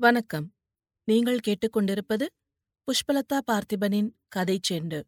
[0.00, 0.52] வணக்கம்.
[1.04, 2.26] நீங்கள் கேட்டுக்கொண்டிருப்பது
[2.86, 5.02] புஷ்பலதா பார்த்திபனின் கதை செண்டு.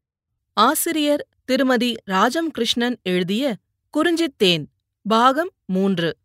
[0.52, 3.56] ஆசிரியர் திருமதி ராஜம் கிருஷ்ணன் எழுதிய
[3.96, 4.64] குறிஞ்சித்தேன்
[5.02, 6.16] பாகம் மூன்று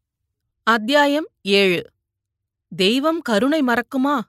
[0.64, 1.86] அத்தியாயம் ஏழு.
[2.76, 4.20] தெய்வம் கருணை மறக்குமா?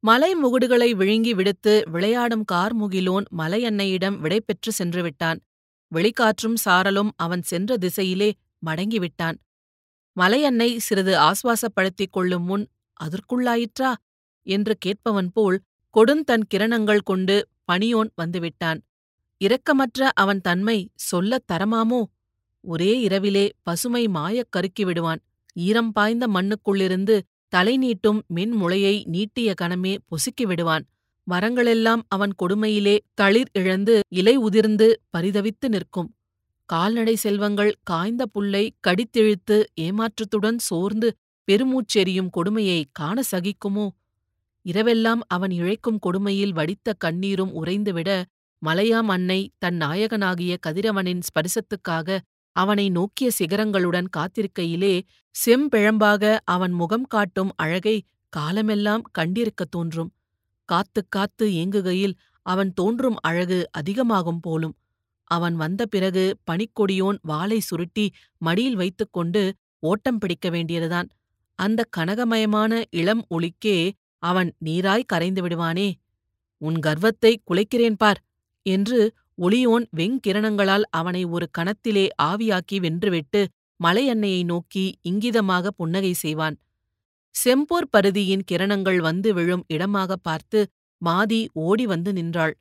[0.00, 5.40] மலை முகுடுகளை விழுங்கி விடுத்து விளையாடும் கார்முகிலோன் மலையன்னையிடம் விடைபெற்று சென்று விட்டான்.
[5.88, 8.32] வெளிக்காற்றும் சாரலும் அவன் சென்ற திசையிலே
[8.66, 9.38] மடங்கிவிட்டான்
[10.20, 12.66] மலையன்னை சிறிது ஆஸ்வாசப்படுத்திக் கொள்ளும் முன்
[13.04, 13.94] அதற்குள்ளாயிற்றா?
[14.42, 18.80] என்று கேட்பவன் போல் கொடுந்தன் கிரணங்கள் கொண்டு பணியோன் வந்துவிட்டான்.
[19.44, 22.02] இரக்கமற்ற அவன் தன்மை சொல்லத் தரமாமோ?
[22.60, 25.20] ஒரே இரவிலே பசுமை மாயக் கருக்கி விடுவான்.
[25.52, 30.84] ஈரம் பாய்ந்த மண்ணுக்குள்ளிருந்து தலை நீட்டும் மென்முளையை நீட்டிய கணமே பொசுக்கி விடுவான்.
[31.30, 36.14] மரங்களெல்லாம் அவன் கொடுமையிலே தளிர் இழந்து இலை உதிர்ந்து பரிதவித்து நிற்கும்.
[36.64, 41.16] கால்நடை செல்வங்கள் காய்ந்த புல்லை கடித்திழுத்து ஏமாற்றத்துடன் சோர்ந்து
[41.52, 43.88] பெருமூச்செறியும் கொடுமையை காண சகிக்குமோ?
[44.64, 48.24] இரவெல்லாம் அவன் இழைக்கும் கொடுமையில் வடித்த கண்ணீரும் உறைந்துவிட
[48.66, 52.18] மலையாம் அன்னை தன் நாயகனாகிய கதிரவனின் ஸ்பரிசத்துக்காக
[52.52, 55.00] அவனை நோக்கிய சிகரங்களுடன் காத்திருக்கையிலே
[55.46, 60.12] செம்பிழம்பாக அவன் முகம் காட்டும் அழகை காலமெல்லாம் கண்டிருக்கத் தோன்றும்.
[60.64, 64.76] காத்துக் காத்து ஏங்குகையில் அவன் தோன்றும் அழகு அதிகமாகும் போலும்.
[65.24, 71.08] அவன் வந்த பிறகு பனிக்கொடியோன் வாளை சுருட்டி மடியில் வைத்துக்கொண்டு ஓட்டம் பிடிக்க வேண்டியதுதான்.
[71.58, 73.78] அந்த கனகமயமான இளம் ஒளிக்கே
[74.22, 75.88] அவன் நீராய் கரைந்து விடுவானே.
[76.62, 78.20] உன் கர்வத்தை குலைக்கிறேன் பார்
[78.66, 79.00] என்று
[79.38, 83.40] ஒளியோன் வெங்கிரணங்களால் அவனை ஒரு கணத்திலே ஆவியாக்கி வென்றுவிட்டு
[83.80, 86.56] மலையன்னையை நோக்கி இங்கிதமாக புன்னகை செய்வான்.
[87.34, 90.60] செம்போர் பருதியின் கிரணங்கள் வந்து விழும் இடமாக பார்த்து
[91.02, 92.54] மாதி ஓடி வந்து நின்றாள்.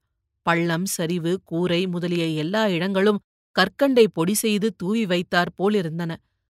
[0.45, 3.21] பள்ளம் சரிவு கூரை முதலிய எல்லா இடங்களும்
[3.55, 6.11] கற்கண்டை பொடி செய்து தூவி வைத்தாற் போலிருந்தன.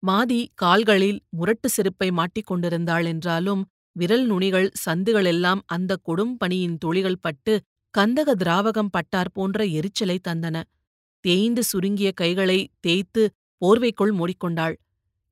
[0.04, 3.64] மாதி கால்களில் முரட்டு செருப்பை மாட்டிக்கொண்டிருந்தாள் என்றாலும்
[3.96, 7.54] விரல் நுனிகள் சந்துகளெல்லாம் அந்த கொடும்பனியின் துளிகள் பட்டு
[7.94, 10.58] கந்தக திராவகம் பட்டார் போன்ற எரிச்சலை தந்தன.
[11.26, 13.24] தேய்ந்து சுருங்கிய கைகளை தேய்த்து
[13.62, 14.76] போர்வைக்குள் மூடிக்கொண்டாள்.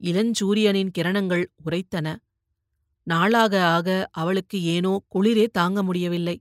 [0.02, 2.08] இளஞ்சூரியனின் கிரணங்கள் உரைத்தன
[3.08, 6.36] நாளாக ஆக அவளுக்கு ஏனோ குளிரே தாங்க முடியவில்லை.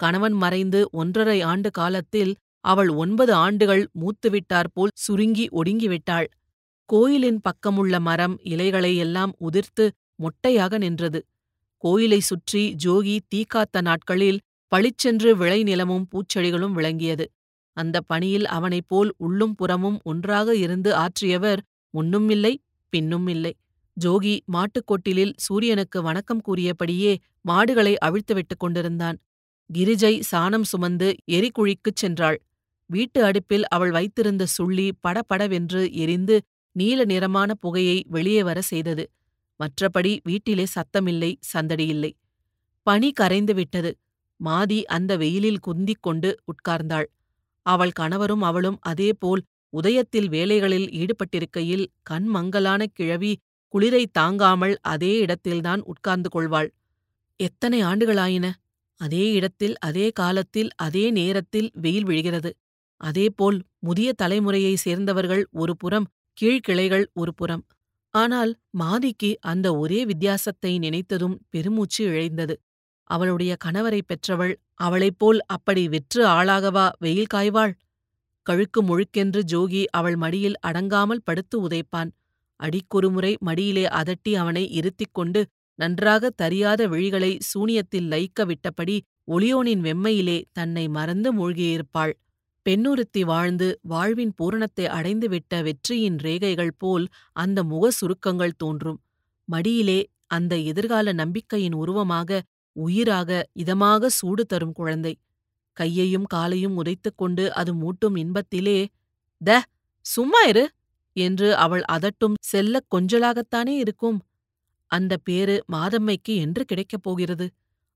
[0.00, 2.32] கணவன் மறைந்து ஒன்றரை ஆண்டு காலத்தில்
[2.64, 6.28] அவள் ஒன்பது ஆண்டுகள் மூத்துவிட்டாற்போல் சுருங்கி ஒடுங்கிவிட்டாள்
[6.88, 9.84] கோயிலின் பக்கமுள்ள மரம் இலைகளை எல்லாம் உதிர்த்து
[10.18, 11.20] மொட்டையாக நின்றது.
[11.84, 14.38] கோயிலை சுற்றி ஜோகி தீக்காத்த நாட்களில்
[14.72, 17.26] பளிச்சென்று விளைநிலமும் பூச்செடிகளும் விளங்கியது.
[17.76, 21.60] அந்த பணியில் அவனைப் போல் உள்ளும் புறமும் ஒன்றாக இருந்து ஆற்றியவர்
[21.94, 22.54] முன்னும் இல்லை
[22.92, 23.52] பின்னும் இல்லை.
[23.96, 29.16] ஜோகி மாட்டுக்கொட்டிலில் சூரியனுக்கு வணக்கம் கூறியபடியே மாடுகளை அவிழ்த்துவிட்டுக் கொண்டிருந்தான்.
[29.70, 32.38] கிரிஜை சாணம் சுமந்து எரிகுழிக்குச் சென்றாள்.
[32.90, 36.36] வீட்டு அடுப்பில் அவள் வைத்திருந்த சுள்ளி படபடவென்று எரிந்து
[36.80, 39.04] நீல நிறமான புகையை வெளியே வர செய்தது.
[39.60, 42.12] மற்றபடி வீட்டிலே சத்தமில்லை சந்தடியில்லை.
[42.86, 43.90] பனி கரைந்து விட்டது.
[44.40, 47.08] மாதி அந்த வெயிலில் குந்திக் கொண்டு உட்கார்ந்தாள்.
[47.66, 53.32] அவள் கணவரும் அவளும் அதேபோல் உதயத்தில் வேலைகளில் ஈடுபட்டிருக்கையில் கண்மங்கலான கிழவி
[53.74, 56.68] குளிரை தாங்காமல் அதே இடத்தில்தான் உட்கார்ந்து கொள்வாள்.
[57.40, 58.46] எத்தனை ஆண்டுகளாயின?
[59.00, 62.50] அதே இடத்தில் அதே காலத்தில் அதே நேரத்தில் வெயில் விழுகிறது.
[63.00, 66.06] அதேபோல் முதிய தலைமுறையை சேர்ந்தவர்கள் ஒரு புறம்
[66.38, 67.64] கீழ்கிளைகள் ஒரு புறம்.
[68.14, 72.54] ஆனால் மாதிக்கு அந்த ஒரே வித்தியாசத்தை நினைத்ததும் பெருமூச்சு இழைந்தது.
[73.10, 77.74] அவளுடைய கணவரை பெற்றவள் அவளைப்போல் அப்படி வெற்று ஆளாகவா வெயில் காய்வாள்?
[78.46, 82.10] கழுக்கு முழுக்கென்று ஜோகி அவள் மடியில் அடங்காமல் படுத்து உதைப்பான்.
[82.60, 85.40] அடிக்கொருமுறை மடியிலே அதட்டி அவனை இருத்திக் கொண்டு
[85.78, 88.96] நன்றாக தரியாத விழிகளை சூனியத்தில் லயிக்க விட்டபடி
[89.30, 92.14] ஒளியோனின் வெம்மையிலே தன்னை மறந்து மூழ்கியிருப்பாள்.
[92.68, 98.98] பெண்ணுறுத்தி வாழ்ந்து வாழ்வின் பூரணத்தை அடைந்துவிட்ட வெற்றியின் ரேகைகள் போல் அந்த முக சுருக்கங்கள் தோன்றும்.
[99.48, 102.40] மடியிலே அந்த எதிர்கால நம்பிக்கையின் உருவமாக
[102.76, 105.14] உயிராக இதமாக சூடு தரும் குழந்தை.
[105.76, 108.78] கையையும் காலையும் உதைத்துக் கொண்டு அது மூட்டும் இன்பத்திலே
[109.40, 109.50] த
[110.06, 110.64] சும்மா இரு!
[111.16, 114.18] என்று அவள் அதட்டும் செல்லக் கொஞ்சலாகத்தானே இருக்கும்.
[114.90, 117.46] அந்த பேரு மாதம்மைக்கு என்று கிடைக்கப் போகிறது.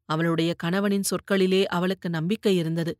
[0.09, 2.93] அவளுடைய கணவனின் சொற்களிலே அவளுக்கு நம்பிக்கை இருந்தது.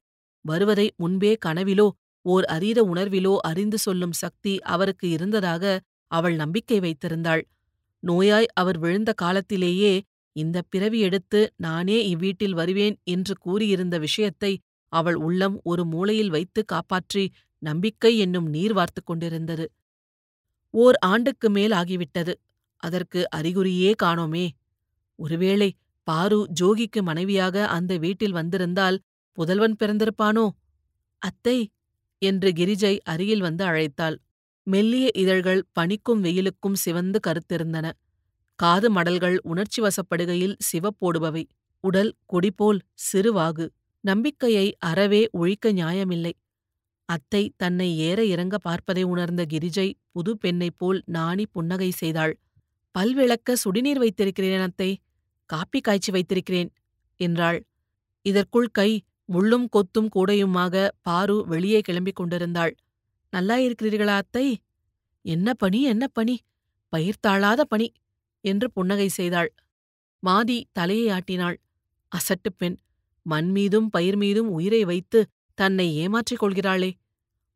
[0.45, 1.89] வருவதை முன்பே கனவிலோ
[2.27, 5.65] ஓர் அரீத உணர்விலோ அறிந்து சொல்லும் சக்தி அவருக்கு இருந்ததாக
[6.11, 7.43] அவள் நம்பிக்கை வைத்திருந்தாள்.
[8.03, 9.93] நோயாய் அவர் விழுந்த காலத்திலேயே
[10.37, 14.53] இந்த பிறவி எடுத்து நானே இவ்வீட்டில் வருவேன் என்று கூறியிருந்த விஷயத்தை
[14.93, 17.25] அவள் உள்ளம் ஒரு மூலையில் வைத்து காப்பாற்றி
[17.63, 19.67] நம்பிக்கை என்னும் நீர் வார்த்துக் கொண்டிருந்தது.
[20.75, 22.33] ஓர் ஆண்டுக்கு மேல் ஆகிவிட்டது.
[22.83, 24.47] அதற்கு அறிகுறியே காணோமே.
[25.19, 25.71] ஒருவேளை
[26.09, 28.97] பாரு ஜோகிக்கு மனைவியாக அந்த வீட்டில் வந்திருந்தால்
[29.39, 30.47] புதல்வன் பிறந்திருப்பானோ?
[31.23, 31.71] அத்தை
[32.19, 34.17] என்று கிரிஜை அருகில் வந்து அழைத்தாள்.
[34.67, 37.87] மெல்லிய இதழ்கள் பனிக்கும் வெயிலுக்கும் சிவந்து கருத்திருந்தன.
[38.59, 41.45] காது மடல்கள் உணர்ச்சி வசப்படுகையில் சிவப்போடுபவை.
[41.85, 42.81] உடல் கொடிபோல்
[43.13, 43.67] சிறுவாகு.
[44.05, 46.33] நம்பிக்கையை அறவே ஒழிக்க நியாயமில்லை.
[47.09, 52.35] அத்தை தன்னை ஏற இறங்க பார்ப்பதை உணர்ந்த கிரிஜை புது பெண்ணைப் போல் நாணி புன்னகை செய்தாள்.
[52.95, 54.91] பல்விளக்க சுடிநீர் வைத்திருக்கிறேன் அத்தை.
[55.51, 56.71] காப்பி காய்ச்சி வைத்திருக்கிறேன்
[57.21, 57.59] என்றாள்.
[58.27, 58.91] இதற்குள் கை
[59.33, 62.75] முள்ளும் கொத்தும் கூடையுமாக பாரு வெளியே கிளம்பிக் கொண்டிருந்தாள்.
[63.37, 64.59] நல்லாயிருக்கிறீர்களா அத்தை?
[65.23, 66.39] என்ன பணி என்ன பணி?
[66.97, 67.93] பயிர்த்தாளாத பணி
[68.41, 69.55] என்று புன்னகை செய்தாள்.
[70.27, 71.61] மாதி தலையை ஆட்டினாள்.
[72.09, 72.77] அசட்டுப் பெண்
[73.23, 76.93] மண் மீதும் பயிர் மீதும் உயிரை வைத்து தன்னை ஏமாற்றிக் கொள்கிறாளே.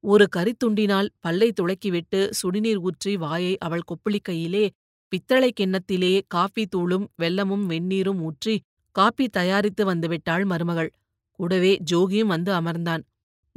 [0.00, 4.68] ஒரு கரித்துண்டினால் பல்லை துளக்கிவிட்டு சுடிநீர் ஊற்றி வாயை அவள் கொப்புளிக்கையிலே
[5.08, 8.60] பித்தளை கிண்ணத்திலே காஃபி தூளும் வெல்லமும் வெந்நீரும் ஊற்றி
[8.92, 10.90] காப்பி தயாரித்து வந்துவிட்டாள் மருமகள்.
[11.36, 13.02] கூடவே ஜோகியும் வந்து அமர்ந்தான்.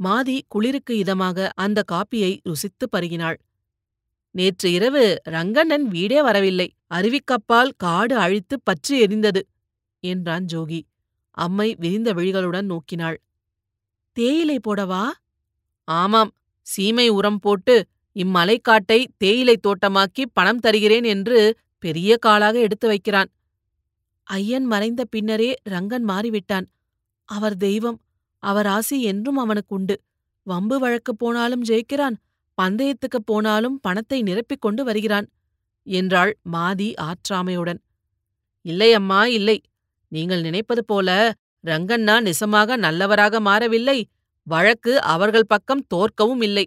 [0.04, 3.38] மாதி குளிருக்கு இதமாக அந்த காப்பியை ருசித்துப் பருகினாள்.
[4.30, 6.68] நேற்று இரவு ரங்கண்ணன் வீடே வரவில்லை.
[6.94, 9.42] அருவிக்கப்பால் காடு அழித்து பற்றி எரிந்தது
[10.00, 10.80] என்றான் ஜோகி.
[11.30, 13.16] அம்மை விரிந்த விழிகளுடன் நோக்கினாள்.
[14.12, 15.04] தேயிலை போடவா?
[15.84, 16.30] ஆமாம்.
[16.62, 23.30] சீமை உரம் போட்டு இம்மலைக்காட்டை தேயிலை தோட்டமாக்கி பணம் தருகிறேன் என்று பெரிய காலாக எடுத்து வைக்கிறான்.
[24.22, 26.66] ஐயன் மறைந்த பின்னரே ரங்கன் மாறிவிட்டான்.
[27.30, 27.98] அவர் தெய்வம்.
[28.42, 29.94] அவர் ஆசி என்றும் அவனுக்குண்டு
[30.46, 32.16] வம்பு வழக்கு போனாலும் ஜெயிக்கிறான்.
[32.58, 35.26] பந்தயத்துக்குப் போனாலும் பணத்தை நிரப்பிக் கொண்டு வருகிறான்.
[35.86, 37.80] என்றாள் மாதி ஆற்றாமையுடன்.
[38.64, 39.58] இல்லை அம்மா இல்லை.
[40.12, 41.08] நீங்கள் நினைப்பது போல
[41.64, 43.98] ரங்கண்ணா நிசமாக நல்லவராக மாறவில்லை.
[44.46, 46.66] வழக்கு அவர்கள் பக்கம் தோற்கவும் இல்லை.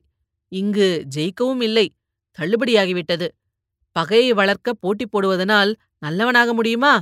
[0.52, 1.86] இங்கு ஜெயிக்கவும் இல்லை.
[2.38, 3.28] தள்ளுபடியாகிவிட்டது.
[3.96, 6.94] பகையை வளர்க்க போட்டி போடுவதனால் நல்லவனாக முடியுமா?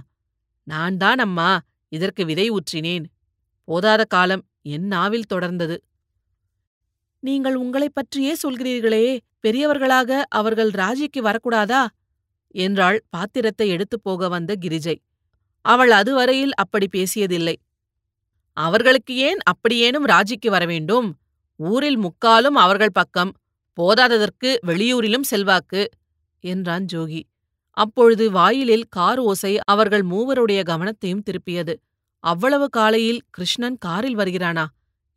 [0.68, 1.50] நான் தான் அம்மா.
[1.92, 3.06] இதற்கு விதை ஊற்றினேன்.
[3.72, 5.78] போதாத காலம் என் நாவில் தொடர்ந்தது.
[7.20, 11.86] நீங்கள் உங்களைப் பற்றியே சொல்கிறீர்களே பெரியவர்களாக அவர்கள் ராஜிக்கு வரக்கூடாதா?
[12.48, 14.96] என்றாள் பாத்திரத்தை எடுத்துப் போக வந்த கிரிஜை.
[15.62, 17.56] அவள் அதுவரையில் அப்படி பேசியதில்லை.
[18.54, 21.18] அவர்களுக்கு ஏன் அப்படியேனும் ராஜிக்கு வரவேண்டும்
[21.56, 23.34] ஊரில் முக்காலும் அவர்கள் பக்கம்
[23.82, 25.90] போதாததற்கு வெளியூரிலும் செல்வாக்கு
[26.40, 27.24] என்றான் ஜோகி.
[27.70, 31.76] அப்பொழுது வாயிலில் கார் ஓசை அவர்கள் மூவருடைய கவனத்தையும் திருப்பியது.
[32.24, 34.66] அவ்வளவு காலையில் கிருஷ்ணன் காரில் வருகிறானா?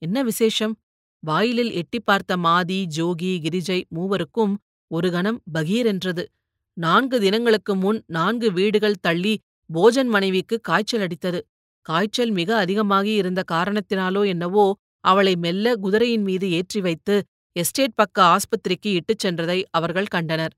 [0.03, 0.75] என்ன விசேஷம்?
[1.23, 4.55] வாயிலில் எட்டிப் பார்த்த மாதி ஜோகி கிரிஜை மூவருக்கும்
[4.91, 6.25] ஒரு கணம் பகீரென்றது.
[6.77, 9.35] நான்கு தினங்களுக்கு முன் நான்கு வீடுகள் தள்ளி
[9.71, 11.41] போஜன் மனைவிக்கு காய்ச்சல் அடித்தது.
[11.87, 14.67] காய்ச்சல் மிக அதிகமாகி இருந்த காரணத்தினாலோ என்னவோ
[15.05, 17.17] அவளை மெல்ல குதிரையின் மீது ஏற்றி வைத்து
[17.57, 20.55] எஸ்டேட் பக்க ஆஸ்பத்திரிக்கு இட்டுச் சென்றதை அவர்கள் கண்டனர்.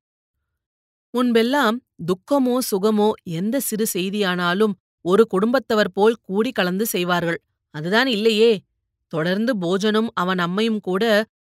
[1.15, 1.77] முன்பெல்லாம்
[2.07, 4.75] துக்கமோ சுகமோ எந்த சிறு செய்தியானாலும்
[5.07, 7.41] ஒரு குடும்பத்தவர் போல் கூடி கலந்து செய்வார்கள்.
[7.75, 8.53] அதுதான் இல்லையே.
[9.13, 11.05] தொடர்ந்து போஜனும் அவன் அம்மையும் கூட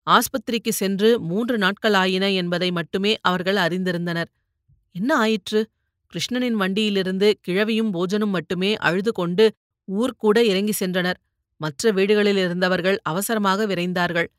[0.09, 4.29] ஆஸ்பத்திரிக்கு சென்று மூன்று நாட்களாயின என்பதை மட்டுமே அவர்கள் அறிந்திருந்தனர்.
[4.95, 5.61] என்ன ஆயிற்று?
[6.13, 9.45] கிருஷ்ணனின் வண்டியிலிருந்து கிழவியும் போஜனும் மட்டுமே அழுது கொண்டு
[9.87, 11.19] ஊர்கூட இறங்கி சென்றனர்.
[11.61, 14.29] மற்ற வீடுகளில் இருந்தவர்கள் அவசரமாக விரைந்தார்கள்.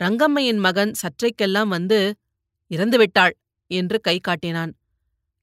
[0.00, 1.98] ரங்கம்மையின் மகன் சற்றைக்கெல்லாம் வந்து
[2.70, 3.34] இறந்துவிட்டாள்
[3.70, 4.72] என்று கை காட்டினான்.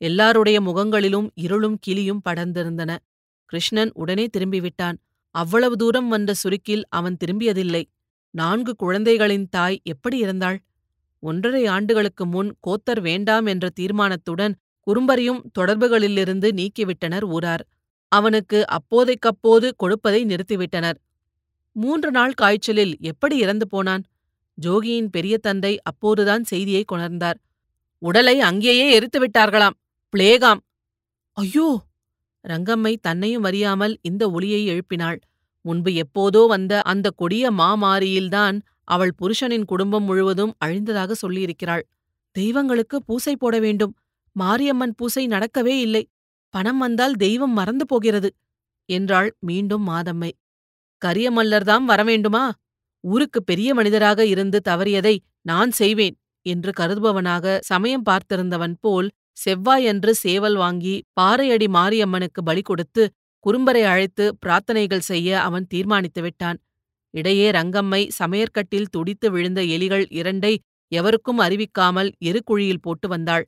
[0.01, 2.91] எல்லாருடைய முகங்களிலும் இருளும் கிளியும் படர்ந்திருந்தன.
[3.49, 4.97] கிருஷ்ணன் உடனே திரும்பிவிட்டான்.
[5.35, 7.83] அவ்வளவு தூரம் வந்த சுருக்கில் அவன் திரும்பியதில்லை.
[8.33, 10.57] நான்கு குழந்தைகளின் தாய் எப்படி இருந்தாள்?
[11.23, 17.63] ஒன்றரை ஆண்டுகளுக்கு முன் கோத்தர் வேண்டாம் என்ற தீர்மானத்துடன் குறும்பரையும் தொடர்புகளிலிருந்து நீக்கிவிட்டனர் ஊரார்.
[18.11, 20.97] அவனுக்கு அப்போதைக்கப்போது கொடுப்பதை நிறுத்திவிட்டனர்.
[21.75, 24.03] மூன்று நாள் காய்ச்சலில் எப்படி இறந்து போனான்?
[24.57, 27.39] ஜோகியின் பெரிய தந்தை அப்போதுதான் செய்தியை கொணர்ந்தார்.
[28.01, 29.77] உடலை அங்கேயே எரித்து விட்டார்களாம்
[30.13, 30.61] பிளேகாம்.
[31.37, 31.67] ஐயோ!
[32.45, 35.19] ரங்கம்மை தன்னையும் அறியாமல் இந்த ஒளியை எழுப்பினாள்.
[35.65, 41.83] முன்பு எப்போதோ வந்த அந்த கொடிய மாமாரியில்தான் அவள் புருஷனின் குடும்பம் முழுவதும் அழிந்ததாக சொல்லியிருக்கிறாள்.
[42.35, 43.93] தெய்வங்களுக்கு பூசை போட வேண்டும்.
[44.35, 46.03] மாரியம்மன் பூசை நடக்கவே இல்லை.
[46.53, 48.29] பணம் வந்தால் தெய்வம் மறந்து போகிறது
[48.89, 50.31] என்றாள் மீண்டும் மாதம்மை.
[51.01, 52.43] கரியமல்லர்தாம் வரவேண்டுமா
[53.03, 56.15] ஊருக்கு பெரிய மனிதராக இருந்து தவறியதை நான் செய்வேன்
[56.45, 59.07] என்று கருதுபவனாக சமயம் பார்த்திருந்தவன் போல்
[59.39, 63.03] செவ்வாயன்று சேவல் வாங்கி பாறையடி மாரியம்மனுக்கு பலி கொடுத்து
[63.45, 66.57] குறும்பரை அழைத்து பிரார்த்தனைகள் செய்ய அவன் தீர்மானித்து விட்டான்.
[67.13, 70.53] இடையே ரங்கம்மை சமையற்கட்டில் துடித்து விழுந்த எலிகள் இரண்டை
[70.91, 73.45] எவருக்கும் அறிவிக்காமல் எருக்குழியில் போட்டு வந்தாள்.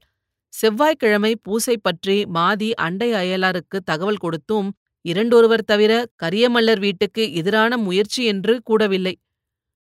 [0.54, 4.70] செவ்வாய்க்கிழமை பூசை பற்றி மாதி அண்டை அயலாருக்கு தகவல் கொடுத்தும்
[5.06, 5.92] இரண்டொருவர் தவிர
[6.24, 9.14] கரியமல்லர் வீட்டுக்கு எதிரான முயற்சி என்று கூடவில்லை.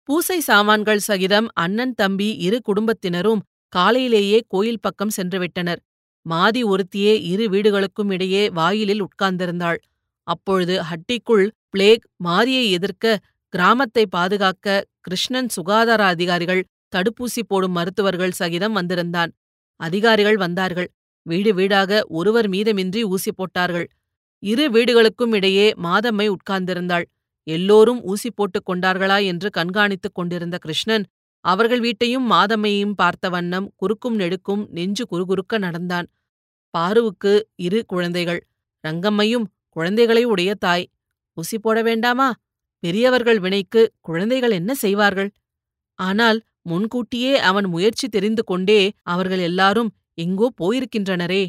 [0.10, 3.44] பூசை சாமான்கள் சகிதம் அண்ணன் தம்பி இரு குடும்பத்தினரும்
[3.74, 5.82] காலையிலேயே கோயில் பக்கம் சென்றுவிட்டனர்
[6.30, 9.80] மாதி ஒருத்தியே இரு வீடுகளுக்கும் இடையே வாயிலில் உட்கார்ந்திருந்தாள்.
[10.28, 13.20] அப்பொழுது ஹட்டிக்குள் பிளேக் மாரியை எதிர்க்க
[13.54, 16.62] கிராமத்தை பாதுகாக்க கிருஷ்ணன் சுகாதார அதிகாரிகள்
[16.96, 19.32] தடுப்பூசி போடும் மருத்துவர்கள் சகிதம் வந்திருந்தான்.
[19.80, 20.90] அதிகாரிகள் வந்தார்கள்.
[21.26, 23.88] வீடு வீடாக ஒருவர் மீதமின்றி ஊசி போட்டார்கள்.
[24.44, 27.06] இரு வீடுகளுக்கும் இடையே மாதம்மை உட்கார்ந்திருந்தாள்.
[27.48, 31.06] எல்லோரும் ஊசி போட்டுக் கொண்டார்களா என்று கண்காணித்துக் கொண்டிருந்த கிருஷ்ணன்
[31.46, 36.08] அவர்கள் வீட்டையும் மாதம்மையையும் பார்த்த வண்ணம் குறுக்கும் நெடுக்கும் நெஞ்சு குறுகுறுக்க நடந்தான்.
[36.74, 38.42] பாருவுக்கு இரு குழந்தைகள்
[38.84, 40.86] ரங்கம்மையும் குழந்தைகளை உடைய தாய்.
[41.38, 42.30] ஊசி போட வேண்டாமா?
[42.84, 45.30] பெரியவர்கள் வினைக்கு குழந்தைகள் என்ன செய்வார்கள்?
[46.00, 51.44] ஆனால் முன்கூட்டியே அவன் முயற்சி தெரிந்து கொண்டே அவர்கள் எல்லாரும் எங்கோ போயிருக்கின்றனரே.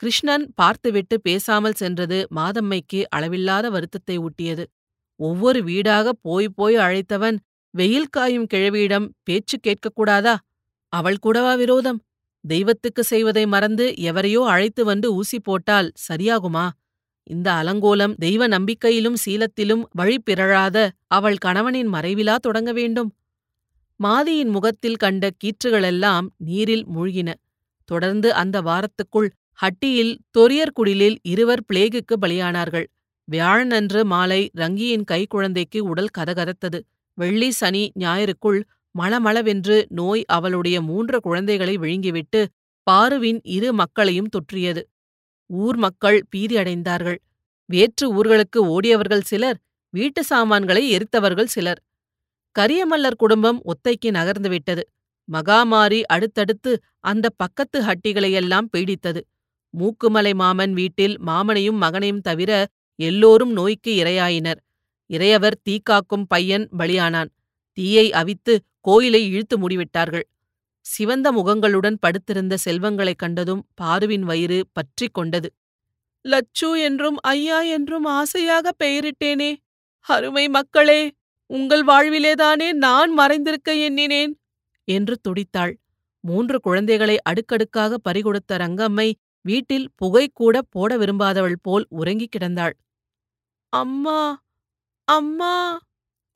[0.00, 4.64] கிருஷ்ணன் பார்த்துவிட்டு பேசாமல் சென்றது மாதம்மைக்கு அளவில்லாத வருத்தத்தை ஊட்டியது.
[5.20, 7.38] ஒவ்வொரு வீடாக போய் போய் அழைத்தவன்
[7.74, 10.36] வெயில் காயும் கிழவியிடம் பேச்சு கேட்கக்கூடாதா?
[10.92, 12.00] அவள் கூடவா விரோதம்?
[12.44, 16.70] தெய்வத்துக்கு செய்வதை மறந்து எவரையோ அழைத்து வந்து ஊசி போட்டால் சரியாகுமா?
[17.22, 23.10] இந்த அலங்கோலம் தெய்வ நம்பிக்கையிலும் சீலத்திலும் வழி பிறழாத அவள் கணவனின் மறைவிலா தொடங்க வேண்டும்?
[24.00, 27.30] மாதியின் முகத்தில் கண்ட கீற்றுகளெல்லாம் நீரில் மூழ்கின.
[27.84, 32.86] தொடர்ந்து அந்த வாரத்துக்குள் ஹட்டியில் தொரியர்குடிலில் இருவர் பிளேகுக்கு பலியானார்கள்.
[33.28, 36.80] வியாழனன்று மாலை ரங்கியின் கைக்குழந்தைக்கு உடல் கதகதத்தது.
[37.20, 38.60] வெள்ளி சனி ஞாயிறுக்குள்
[38.94, 42.40] மளமளவென்று நோய் அவளுடைய மூன்று குழந்தைகளை விழுங்கிவிட்டு
[42.86, 44.82] பாருவின் இரு மக்களையும் தொற்றியது.
[45.50, 47.18] ஊர் மக்கள் பீதியடைந்தார்கள்
[47.68, 49.58] வேற்று ஊர்களுக்கு ஓடியவர்கள் சிலர்
[49.94, 51.80] வீட்டு சாமான்களை எரித்தவர்கள் சிலர்.
[52.56, 54.82] கரியமல்லர் குடும்பம் ஒத்தைக்கு நகர்ந்துவிட்டது
[55.28, 56.72] மகாமாரி அடுத்தடுத்து
[57.10, 59.20] அந்த பக்கத்து ஹட்டிகளையெல்லாம் பீடித்தது.
[59.74, 62.50] மூக்குமலை மாமன் வீட்டில் மாமனையும் மகனையும் தவிர
[62.98, 64.60] எல்லோரும் நோய்க்கு இரையாயினர்.
[65.10, 67.28] இறையவர் தீக்காக்கும் பையன் பலியானான்.
[67.72, 70.22] தீயை அவித்து கோயிலை இழுத்து மூடிவிட்டார்கள்.
[70.80, 75.52] சிவந்த முகங்களுடன் படுத்திருந்த செல்வங்களைக் கண்டதும் பாருவின் வயிறு பற்றிக் கொண்டது.
[76.28, 79.56] லச்சு என்றும் ஐயா என்றும் ஆசையாக பெயரிட்டேனே.
[80.00, 81.12] அருமை மக்களே
[81.46, 84.38] உங்கள் வாழ்விலேதானே நான் மறைந்திருக்க எண்ணினேன்?
[84.84, 85.74] என்று துடித்தாள்.
[86.20, 92.72] மூன்று குழந்தைகளை அடுக்கடுக்காக பறிகொடுத்த ரங்கம்மை வீட்டில் புகை கூட போட விரும்பாதவள் போல் உறங்கிக் கிடந்தாள்.
[93.68, 94.42] அம்மா
[95.10, 95.52] அம்மா!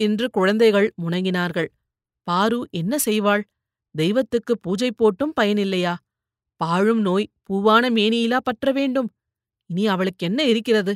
[0.01, 1.69] என்று குழந்தைகள் முணங்கினார்கள்.
[2.27, 3.43] பாரு என்ன செய்வாள்?
[3.95, 5.93] தெய்வத்துக்கு பூஜை போட்டும் பயனில்லையா?
[6.61, 9.09] பாழும் நோய் பூவான மேனியிலா பற்ற வேண்டும்.
[9.71, 10.93] இனி அவளுக்கு என்ன இருக்கிறது?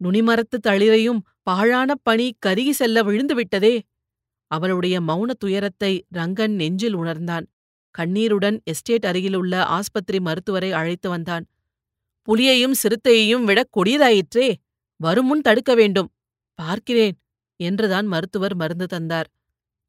[0.00, 3.74] நுனிமரத்து தளிரையும் பாழான பனி கருகி செல்ல விழுந்து விட்டதே!
[4.50, 7.46] அவளுடைய மௌன துயரத்தை ரங்கன் நெஞ்சில் உணர்ந்தான்.
[7.94, 11.44] கண்ணீருடன் எஸ்டேட் அருகிலுள்ள ஆஸ்பத்திரி மருத்துவரை அழைத்து வந்தான்.
[12.28, 14.48] புலியையும் சிறுத்தையையும் விட கொடியதாயிற்றே!
[15.00, 16.10] வருமுன் தடுக்க வேண்டும்!
[16.60, 17.16] பார்க்கிறேன்
[17.60, 19.28] என்றுதான் மருத்துவர் மருந்து தந்தார்.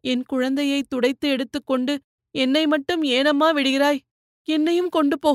[0.04, 1.94] என் குழந்தையை துடைத்து எடுத்துக்கொண்டு
[2.36, 4.02] என்னை மட்டும் ஏனம்மா விடுகிறாய்?
[4.48, 5.32] என்னையும் கொண்டு போ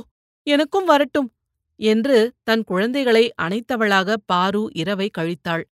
[0.47, 1.29] எனக்கும் வரட்டும்
[1.81, 5.65] என்று தன் குழந்தைகளை அணைத்தவளாக பாரு இரவை கழித்தாள்.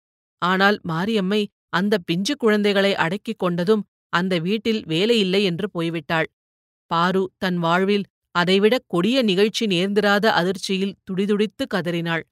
[0.42, 6.28] ஆனால் மாரியம்மை அந்த பிஞ்சு குழந்தைகளை அடக்கிக் கொண்டதும் அந்த வீட்டில் வேலையில்லை என்று போய்விட்டாள்.
[6.92, 8.06] பாரு தன் வாழ்வில்
[8.36, 12.24] அதைவிட கொடிய நிகழ்ச்சி நேர்ந்திராத அதிர்ச்சியில் துடிதுடித்து கதறினாள்.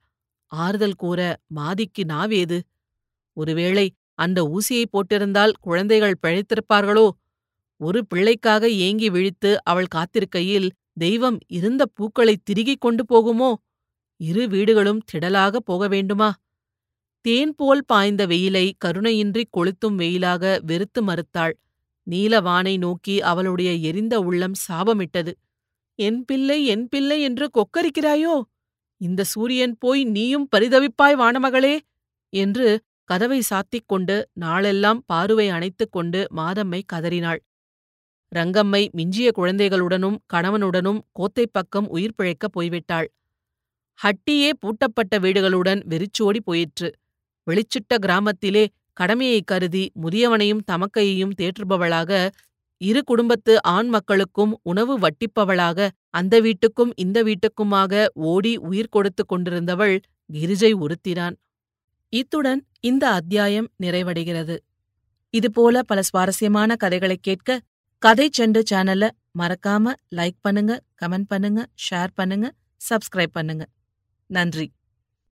[0.52, 1.20] ஆறுதல் கூற
[1.56, 2.58] மாதிக்கு நாவேது?
[3.38, 3.86] ஒருவேளை
[4.16, 7.08] அந்த ஊசியை போட்டிருந்தால் குழந்தைகள் பிழைத்திருப்பார்களோ?
[7.82, 13.52] ஒரு பிள்ளைக்காக ஏங்கி விழித்து அவள் காத்திருக்கையில் தெய்வம் இருந்த பூக்களை திருகிக் கொண்டு போகுமோ?
[14.20, 16.30] இரு வீடுகளும் திடலாக போக வேண்டுமா?
[17.26, 21.54] தேன் போல் பாய்ந்த வெயிலை கருணையின்றி கொளுத்தும் வெயிலாக வெறுத்து மறுத்தாள்.
[22.08, 25.34] நீலவானை நோக்கி அவளுடைய எரிந்த உள்ளம் சாபமிட்டது.
[26.00, 28.36] என் பிள்ளை என் பிள்ளை என்று கொக்கரிக்கிறாயோ?
[29.02, 31.76] இந்த சூரியன் போய் நீயும் பரிதவிப்பாய் வானமகளே!
[32.34, 32.68] என்று
[33.12, 37.44] கதவை சாத்திக் கொண்டு நாளெல்லாம் பாருவை அணைத்துக் கொண்டு மாதம்மை கதறினாள்.
[38.36, 43.08] ரங்கம்மை மிஞ்சிய குழந்தைகளுடனும் கணவனுடனும் கோத்தைப் பக்கம் உயிர் பிழைக்கப் போய்விட்டாள்.
[44.00, 46.94] ஹட்டியே பூட்டப்பட்ட வீடுகளுடன் வெறிச்சோடி போயிற்று.
[47.52, 52.30] வெளிச்சிட்ட கிராமத்திலே கடமையைக் கருதி முதியவனையும் தமக்கையையும் தேற்றுபவளாக
[52.78, 60.00] இரு குடும்பத்து ஆண் மக்களுக்கும் உணவு வட்டிப்பவளாக அந்த வீட்டுக்கும் இந்த வீட்டுக்குமாக ஓடி உயிர் கொடுத்து கொண்டிருந்தவள்
[60.34, 61.36] கிரிஜை உறுத்தினான்.
[62.14, 64.58] இத்துடன் இந்த அத்தியாயம் நிறைவடைகிறது.
[65.30, 67.62] இதுபோல பல சுவாரஸ்யமான கதைகளைக் கேட்க
[67.98, 72.54] கதை செண்டு சேனல்ல மறக்காம லைக் பண்ணுங்க கமெண்ட் பண்ணுங்க ஷேர் பண்ணுங்க
[72.90, 73.66] சப்ஸ்கிரைப் பண்ணுங்க.
[74.28, 74.72] நன்றி.